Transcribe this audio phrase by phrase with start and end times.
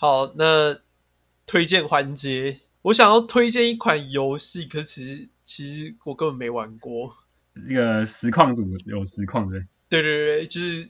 [0.00, 0.80] 好，那
[1.44, 7.18] 推荐环节，我想要推荐一款游戏，可是其实其实我根本没玩过。
[7.52, 9.60] 那个实况组有实况的，
[9.90, 10.88] 对对对，就是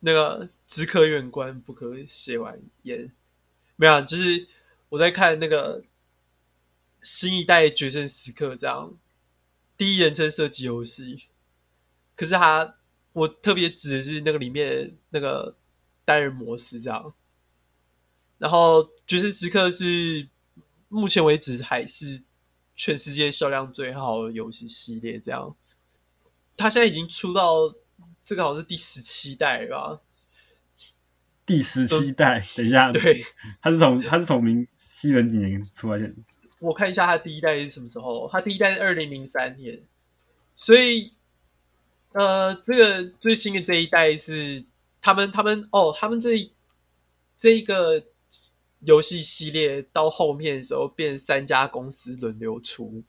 [0.00, 3.12] 那个只可远观不可亵玩焉。
[3.76, 4.48] 没有，就是
[4.88, 5.84] 我在看那个
[7.00, 8.98] 新一代决胜时刻这样
[9.76, 11.28] 第一人称射击游戏，
[12.16, 12.74] 可是它
[13.12, 15.54] 我特别指的是那个里面那个
[16.04, 17.14] 单人模式这样。
[18.38, 20.28] 然后决胜时刻是
[20.88, 22.22] 目前为止还是
[22.74, 25.54] 全世界销量最好的游戏系列这样。
[26.56, 27.74] 它现在已经出到
[28.24, 30.00] 这个好像是第十七代吧？
[31.46, 33.24] 第十七代，等一下，对，
[33.62, 36.12] 它是从它是从明西元几年出来的？
[36.60, 38.28] 我看一下它第一代是什么时候？
[38.30, 39.80] 它第一代是二零零三年，
[40.56, 41.14] 所以
[42.12, 44.64] 呃，这个最新的这一代是
[45.00, 46.50] 他们他们哦，他们这
[47.38, 48.04] 这一个
[48.80, 53.02] 游戏系列到后面的时候变三家公司轮流出，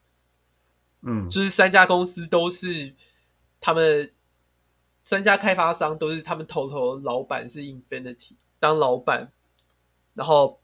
[1.02, 2.95] 嗯，就是三家公司都是。
[3.61, 4.09] 他们
[5.03, 9.33] 三家开发商都是他们头头的老板是 Infinity 当老板，
[10.13, 10.61] 然后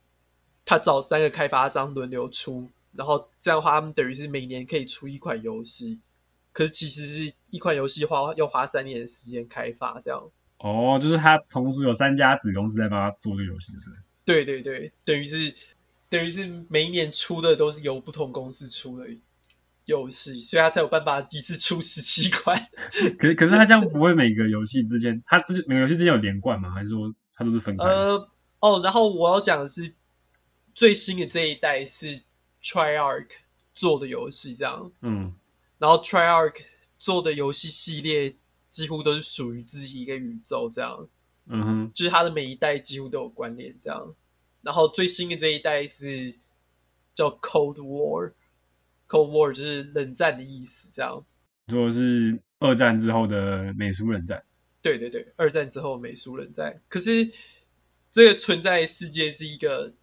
[0.64, 6.00] 他找三个开发商轮流出，然后这样的话他们等于是每年可以出一款游戏，
[6.54, 10.32] 可是其实是一款游戏花要花三年的时间开发这样。
[10.60, 13.94] 哦，就是他同时有三家子公司在帮他做这个游戏，对对
[14.26, 15.56] 对对对，等于是
[16.10, 19.08] 等于是每一年出的都是由不同公司出的。
[19.88, 22.60] 游戏，所以他才有办法一次出十七款。
[23.20, 26.72] 可是，可是他这样不会每个游戏之间，他之每个游戏之间有连贯吗？
[26.72, 27.84] 还是说他都是分开？
[27.84, 28.28] 呃，
[28.62, 29.94] 哦，然后我要讲的是
[30.74, 32.20] 最新的这一代是
[32.64, 33.28] Treyarch
[33.76, 34.92] 做的游戏，这样。
[35.02, 35.36] 嗯。
[35.78, 36.64] 然后 Treyarch
[36.98, 38.34] 做的游戏系列
[38.72, 41.08] 几乎都是属于自己一个宇宙，这样。
[41.48, 41.92] 嗯哼。
[41.94, 44.16] 就是他的每一代几乎都有关联，这样。
[44.62, 46.36] 然后最新的这一代是
[47.14, 48.34] 叫 Cold War。
[49.08, 51.24] Cold War 就是冷战的意思，这样。
[51.68, 54.44] 说是二战之后的美苏冷战。
[54.82, 56.82] 对对对，二战之后美苏冷战。
[56.90, 57.32] 可是
[58.12, 59.94] 这个存在世界是一个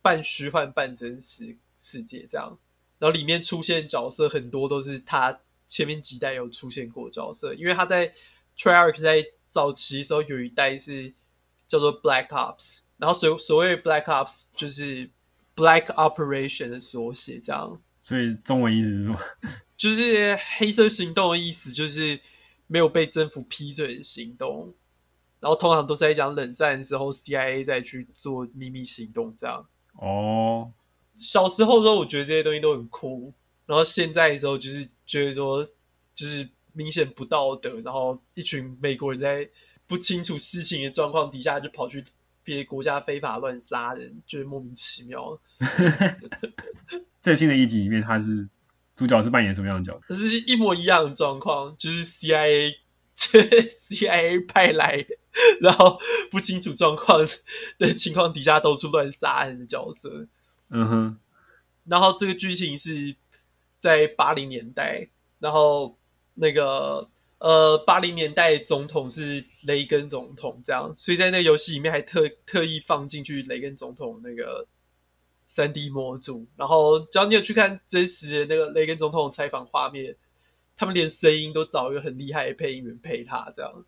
[0.00, 2.58] 半虚幻半真实世界，这样。
[2.98, 8.14] 然后里面出现角色很多都是他前面几代有出现过角色，因为他在
[8.56, 11.12] Treyarch 在早期的时候有一代是
[11.68, 15.08] 叫做 Black Ops，然后所所谓 Black Ops 就是
[15.54, 17.80] Black Operation 的缩写，这样。
[18.00, 19.20] 所以中文意思是什么？
[19.76, 22.18] 就是黑色行动的意思，就是
[22.66, 24.74] 没有被政府批准的行动。
[25.38, 29.66] 然后通常都是在讲冷战的时候，CIA 再去做秘密行动这样。
[29.94, 30.72] 哦，
[31.16, 33.34] 小时候的时候我觉得这些东西都很酷，
[33.66, 35.64] 然后现在的时候就是觉得说，
[36.14, 39.48] 就是明显不道德，然后一群美国人在
[39.86, 42.04] 不清楚事情的状况底下就跑去
[42.42, 45.40] 别的国家非法乱杀人，就是莫名其妙。
[47.20, 48.48] 最新的一集里面，他是
[48.96, 50.06] 主角是扮演什么样的角色？
[50.14, 52.74] 这是一模一样的状况，就是 CIA，CIA
[54.50, 55.06] 派来，
[55.60, 56.00] 然后
[56.30, 57.26] 不清楚状况
[57.78, 60.26] 的情况底下到处乱杀人的角色。
[60.70, 61.18] 嗯哼。
[61.84, 63.16] 然后这个剧情是
[63.80, 65.08] 在八零年代，
[65.40, 65.98] 然后
[66.34, 74.66] 那个呃八零年代总统是雷根总统，这样，所以在那个游戏里面还特特意放进去雷根总统那个。
[75.54, 80.16] 三 D 模组，然后只要你有去看真实的那个雷根总统的采访画面，
[80.76, 83.84] 他们连声音都找一个很厉害的配音员配他，这样。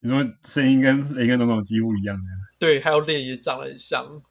[0.00, 2.22] 你说声音跟雷根总统几乎一样的？
[2.58, 4.22] 对，还有脸也长得很像。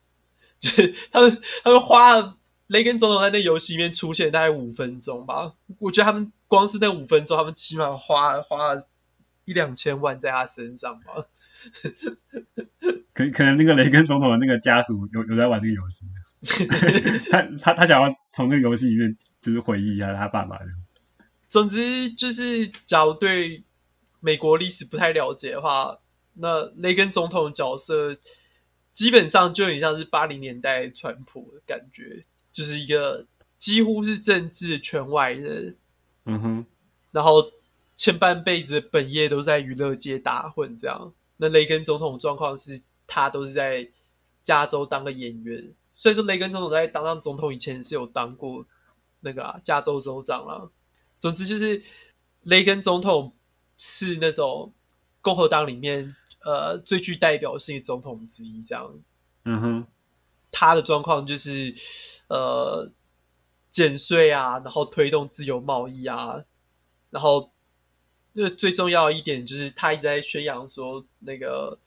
[0.60, 2.36] 就 是他们他们花了
[2.66, 8.88] 雷根总统在那游戏里面出现大概五分钟吧，我觉得他们光是那五分钟，他们起码花花了
[9.44, 11.26] 一两千万在他身上吧。
[13.12, 16.06] 可可能那个雷根总统的那个家属有有在玩那个游戏。
[17.32, 20.66] 他他他想要从那个游戏里面就是回忆一下他爸爸的。
[21.48, 23.64] 总之就是，假如对
[24.20, 25.98] 美国历史不太了解的话，
[26.34, 28.16] 那雷根总统的角色
[28.92, 33.26] 基本上就很像是八零年代川普的感觉，就是一个
[33.58, 35.76] 几乎是政治圈外人。
[36.24, 36.66] 嗯哼。
[37.10, 37.50] 然后
[37.96, 41.12] 前半辈子本业都在娱乐界打混，这样。
[41.36, 43.88] 那雷根总统状况是他都是在
[44.42, 45.72] 加州当个演员。
[45.92, 48.66] 所以说，雷根总统在当上总统以前是有当过
[49.20, 50.68] 那个啊，加州州长啦。
[51.20, 51.82] 总之就是，
[52.42, 53.32] 雷根总统
[53.78, 54.72] 是那种
[55.20, 58.92] 共和党里面呃最具代表性的总统之一，这样。
[59.44, 59.86] 嗯哼，
[60.50, 61.74] 他的状况就是
[62.28, 62.90] 呃
[63.74, 66.42] 减税啊，然后推动自由贸易啊，
[67.10, 67.52] 然后
[68.34, 71.78] 就最重要一点就是他一直在宣扬说那个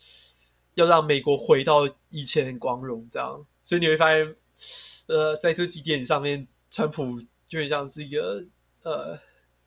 [0.75, 3.43] 要让美国回到以前的光荣，这样。
[3.63, 4.35] 所以你会发现，
[5.07, 8.45] 呃，在这几点上面，川普就很像是一个
[8.83, 9.19] 呃。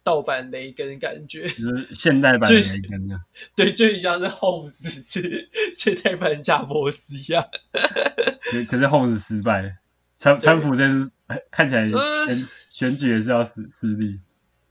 [0.03, 3.21] 盗版雷根感觉，就是现代版雷根啊，
[3.55, 7.47] 对，就像是 Holmes 是 现代版贾伯斯一样。
[8.51, 9.77] 可可是 Holmes 失败，
[10.21, 11.17] 川川普这次
[11.51, 14.21] 看起来选选举也是要失失利，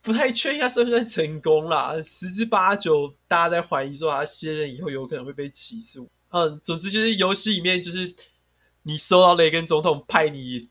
[0.03, 1.95] 不太确定他算不算成功啦。
[2.03, 6.07] 十之八九，大家在怀疑说他卸任以后有可能会被起诉。
[6.29, 8.13] 嗯，总之就是游戏里面就是
[8.83, 10.69] 你收到雷根总统派你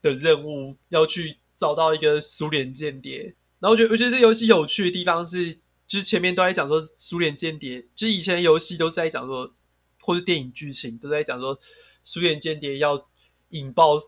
[0.00, 3.34] 的任务，要去找到一个苏联间谍。
[3.58, 5.54] 然后我觉得，我觉得这游戏有趣的地方是，
[5.88, 9.52] 就是前面都在讲说苏联间谍，就是以前的游戏都是在讲说，
[9.98, 11.58] 或是电影剧情都在讲说
[12.04, 13.08] 苏联间谍要
[13.48, 13.98] 引爆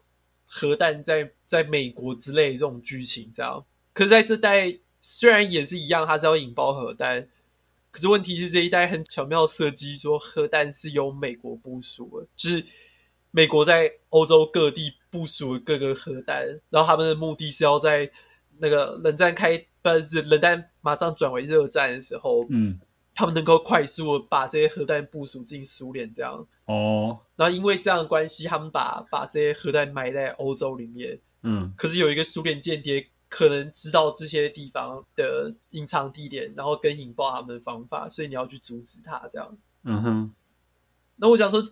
[0.52, 3.64] 核弹在在美国之类的这种剧情，这样。
[3.94, 7.26] 可是在这代虽然也是一样，它是要引爆核弹，
[7.90, 12.66] 可是问题是这一代很巧妙设计，说核弹是由美国部署的，就是
[13.30, 18.10] 美国在欧洲各地部署各个核弹，然后他们的目的是要在。
[18.58, 22.78] 那个冷战开，不是冷战马上转为热战的时候，嗯，
[23.14, 27.20] 他们能够快速的把这些核弹部署进苏联，这样哦。
[27.36, 31.72] 然后因为这样的关系，他们把把这些核弹埋在欧洲里面，嗯。
[31.76, 39.58] 可是有一个苏联间谍可能知道这些地方的隐藏地点，然后跟引爆他们的方法，所以你要去阻止他，这样。
[39.84, 40.34] 嗯哼。
[41.16, 41.62] 那我想说，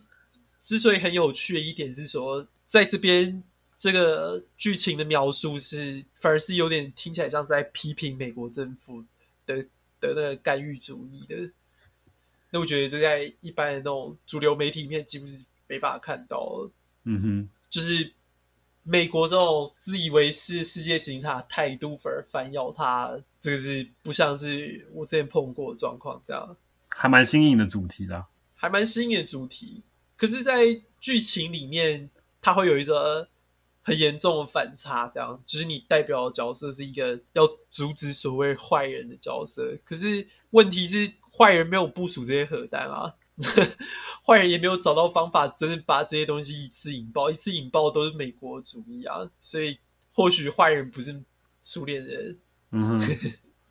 [0.63, 3.43] 之所以很有趣的一点是说，在这边。
[3.83, 9.03] 这个剧情的描述是，反而是有点听起来像是在批评美国政府
[9.47, 9.65] 的
[10.01, 11.51] 的那个干预主义的。
[12.51, 15.39] 那我觉得这在一般的那种主流媒体里面，几乎是
[15.69, 16.69] 没办法看到。
[17.05, 18.13] 嗯哼，就是
[18.83, 26.21] 美国这种自以为是世界警察态度，反而反咬他，这个是不像是我之前碰过的状况。
[26.27, 26.57] 这样
[26.89, 29.83] 还蛮新颖的主题的，还蛮新颖的主题。
[30.17, 32.11] 可是，在剧情里面，
[32.41, 33.29] 它会有一个。
[33.91, 43.15] 很严重的反差，这样就是你代表的角色是一个要阻止所谓坏人的角色，可是问题是坏人没有部署这些核弹啊，
[44.25, 49.79] 坏人也没有找到方法真的把这些东西一次引爆，一次引爆都是美国主义啊，所以
[50.13, 51.21] 或许坏人不是
[51.61, 52.39] 苏联人。
[52.71, 53.01] 嗯哼，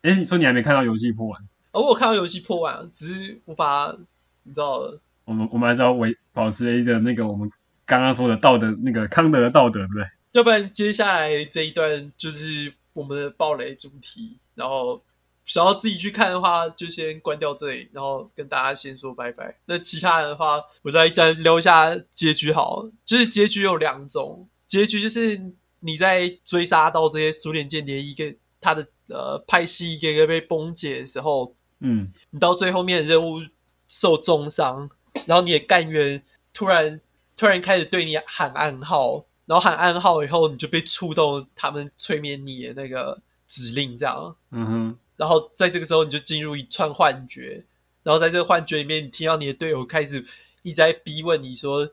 [0.02, 1.40] 哎、欸，你说你还没看到游戏破完？
[1.72, 3.96] 哦，我有看到游戏破完，只是无法
[4.42, 4.80] 你知道，
[5.24, 7.50] 我们我们还是要维保持一个那个我们。
[7.90, 10.04] 刚刚说的道德，那个康德的道德，对不对？
[10.30, 14.38] 要不然接下来这一段就是我们的暴雷主题。
[14.54, 15.02] 然后
[15.44, 19.56] 想要自己去看的话，就先关掉这里，然后跟大家先说拜拜。
[19.64, 22.52] 那其他的话，我再再聊一下结局。
[22.52, 25.40] 好，就是结局有两种，结局就是
[25.80, 33.40] 你在追杀到这些苏联间谍，一个他的呃派系一个一个被崩解的时候，嗯，你到最后面的任务
[33.88, 34.88] 受重伤，
[35.26, 36.22] 然后你也干员
[36.54, 37.00] 突然。
[37.40, 44.36] 突然开始对你喊暗号，然后喊暗号以后，你就被触动他们催眠你的那个指令，这样。
[44.50, 44.98] 嗯哼。
[45.16, 47.64] 然后在这个时候，你就进入一串幻觉，
[48.02, 50.22] 然后在这个幻觉里面，你听到你的队友开始
[50.60, 51.90] 一直在逼问你说：“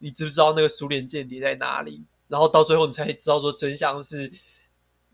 [0.00, 4.30] 你知不知道那个苏联间谍在哪里？”然后到最后，你才知道说真相是，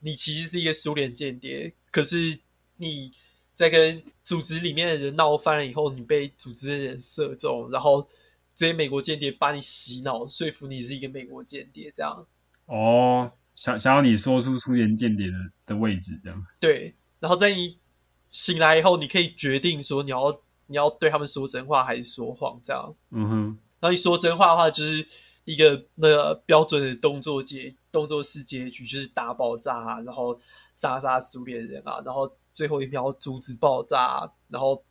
[0.00, 2.36] 你其实是一个苏联间谍，可是
[2.78, 3.12] 你
[3.54, 8.08] 在跟组织里面的人闹翻了以后，你被组织的人射中，然后。
[8.56, 12.26] 这些美国间谍把你洗脑，说服你是一个美国间谍，这样。
[12.64, 15.34] 哦，想想要你说出苏联间谍的
[15.66, 16.46] 的位置，这样。
[16.58, 17.78] 对，然后在你
[18.30, 22.94] 醒来以后，你可以决定说你要你要对他们说真话还是说谎，这样。
[23.10, 23.58] 嗯哼。
[23.78, 25.06] 然后你说真话的话，就是
[25.44, 30.40] 一个那个标准的动作结动作式结局，就是大爆炸啊，然后
[30.74, 34.82] 杀杀苏联人啊，然后最后一秒阻止爆炸，然后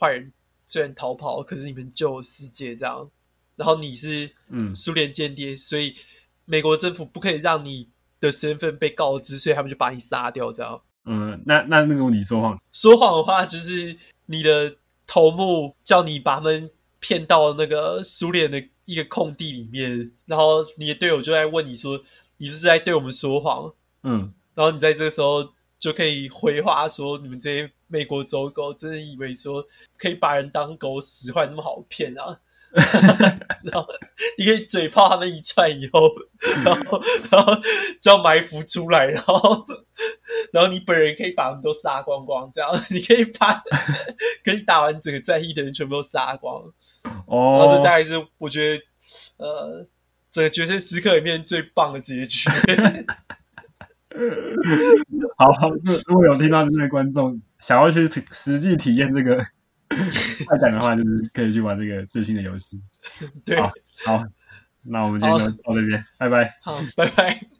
[0.00, 0.32] 坏人。
[0.70, 3.10] 虽然逃跑，可是你们救世界这样。
[3.56, 5.94] 然后你是嗯苏联间谍，所以
[6.46, 10.80] 美国政府不可以让你的身份被告知，所以他们就把你杀掉这样。
[11.04, 13.94] 嗯，那那那个你说谎，说谎的话就是
[14.26, 22.00] 你的头目叫你把他们骗到那个苏联的一个空地里面，然后你的队友就在问你说，
[22.38, 23.74] 你是不是在对我们说谎？
[24.04, 27.70] 嗯，然后你在这个时候就可以回话说，你们这些。
[27.90, 29.64] 美国走狗真的以为说
[29.98, 32.40] 可以把人当狗使唤那么好骗啊？
[33.64, 33.84] 然后
[34.38, 36.08] 你可以嘴炮他们一串以后，
[36.64, 37.52] 然后然后
[38.00, 39.66] 就要埋伏出来，然后
[40.52, 43.54] 然后你本人可以把他们都杀光光，这样 你可以把
[44.44, 46.62] 可以打完整个战役的人全部都杀光。
[47.26, 48.84] 哦，然后这大概是我觉得
[49.38, 49.84] 呃，
[50.30, 52.48] 整个决胜时刻里面最棒的结局。
[55.36, 55.50] 好，
[56.06, 57.42] 如果有听到这些观众。
[57.70, 59.36] 想要去实际体验这个
[60.48, 62.82] 快感的话，就是可以去玩这个最新的游戏。
[63.44, 63.70] 对，好，
[64.04, 64.24] 好，
[64.82, 66.52] 那我们今天就到这边，拜拜。
[66.62, 67.50] 好，拜拜。